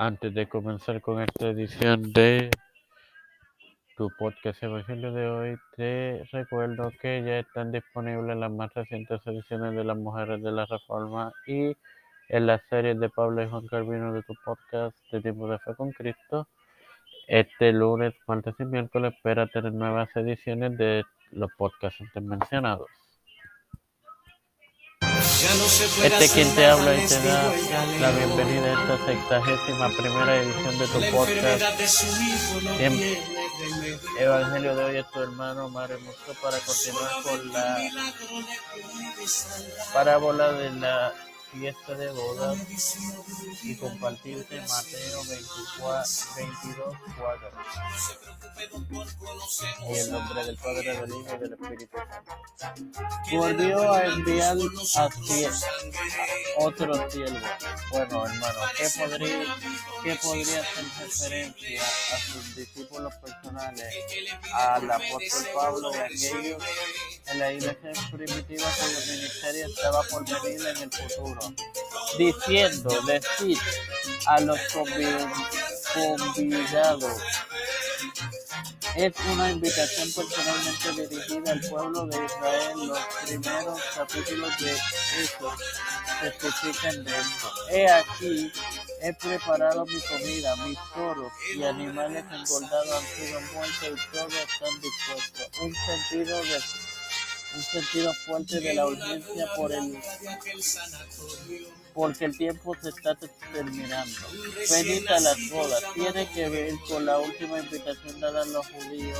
[0.00, 2.50] Antes de comenzar con esta edición de
[3.96, 9.74] tu podcast Evangelio de hoy, te recuerdo que ya están disponibles las más recientes ediciones
[9.74, 11.76] de las Mujeres de la Reforma y
[12.28, 15.74] en las series de Pablo y Juan Calvino de tu podcast de Tiempo de Fe
[15.74, 16.46] con Cristo.
[17.26, 21.02] Este lunes, martes y miércoles espera tener nuevas ediciones de
[21.32, 22.86] los podcasts antes mencionados.
[25.40, 27.52] Este quien te habla y te da
[28.00, 31.80] la bienvenida a esta sexagésima primera edición de tu podcast.
[34.18, 35.98] Evangelio de hoy es tu hermano Mario
[36.42, 37.78] para continuar con la
[39.94, 41.14] parábola de la
[41.52, 42.96] fiesta de bodas
[43.62, 46.04] y compartirte Mateo 24,
[46.36, 47.50] 22, 4.
[49.82, 51.96] En el nombre del Padre, del Hijo y del Espíritu
[52.56, 53.00] Santo.
[53.32, 54.56] Volvió a enviar
[54.96, 55.10] a, a
[56.58, 57.38] otro siervo.
[57.90, 59.56] Bueno, hermano, ¿qué podría,
[60.02, 63.94] ¿qué podría hacer referencia a sus discípulos personales,
[64.52, 66.62] al apóstol Pablo y a aquellos
[67.30, 71.40] en la iglesia primitiva cuyo ministerio estaba por venir en el futuro?
[72.16, 73.58] diciendo, decir
[74.26, 74.58] a los
[75.94, 77.22] convidados.
[78.96, 82.88] Es una invitación personalmente dirigida al pueblo de Israel.
[82.88, 85.54] Los primeros capítulos de eso
[86.24, 87.52] especifican de esto.
[87.70, 88.52] He aquí,
[89.02, 94.80] he preparado mi comida, mis toros y animales engordados han sido muertos y todos están
[94.80, 95.48] dispuestos.
[95.62, 96.56] Un sentido de
[97.54, 99.98] un sentido fuerte de la urgencia por el
[101.98, 103.16] porque el tiempo se está
[103.52, 104.20] terminando.
[104.70, 105.82] Venid las bodas.
[105.94, 109.18] Tiene que ver con la última invitación dada a los judíos,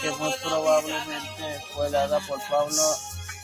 [0.00, 2.82] que muy probablemente fue dada por Pablo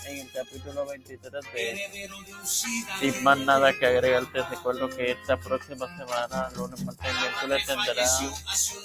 [0.07, 2.11] en el capítulo 23 de
[2.45, 7.67] Sin más nada que agregar, te recuerdo que esta próxima semana, lunes, martes y miércoles,
[7.67, 8.07] tendrá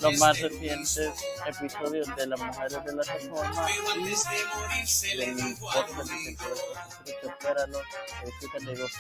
[0.02, 1.12] los más recientes
[1.46, 6.38] episodios de las mujeres de la reforma y del podcast de.
[7.22, 7.82] Espéralo,
[8.62, 9.00] y gozo.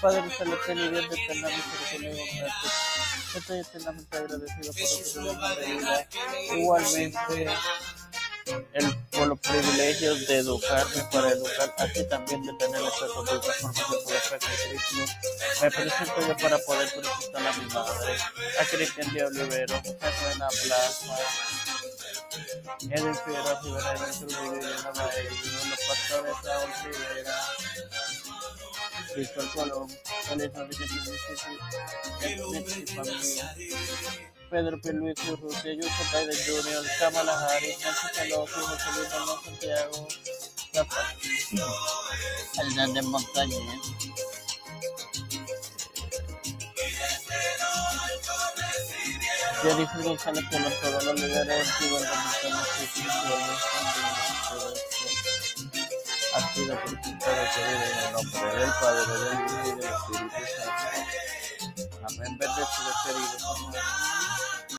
[0.00, 3.36] Padre celestial y Dios de eterna misericordia y gracias.
[3.36, 6.08] Estoy eternamente agradecido por que te de vida.
[6.56, 7.48] Igualmente,
[8.72, 9.03] el,
[9.36, 13.56] por privilegios de educarme para educar, así también de tener esta formación
[14.04, 15.04] por la fe de Cristo.
[15.62, 18.16] Me presento yo para poder presentar a mi madre,
[18.60, 21.16] a Cristian de Olivero, a Buena Plaza,
[22.90, 27.36] Edwin Figueroa Rivera, Edwin los pastores Raúl Rivera,
[29.14, 30.48] Cristóbal Colón, y
[32.86, 33.54] familia.
[34.54, 39.10] Pedro Pierluisi Urrutia, Yusuf Biden Jr., Kamala Harris, Nancy Pelosi, José Luis
[39.44, 39.98] Santiago,
[42.60, 43.82] Hernández Montañez.
[49.60, 52.54] Jennifer González todos los líderes gubernamentales
[56.32, 61.24] ha sido presentado en el nombre del Padre, del Hijo y del Espíritu Santo.
[62.06, 62.38] Amén.
[62.38, 64.43] Bendecido, querido.